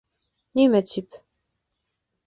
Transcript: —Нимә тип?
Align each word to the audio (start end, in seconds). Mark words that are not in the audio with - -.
—Нимә 0.59 0.81
тип? 0.95 1.21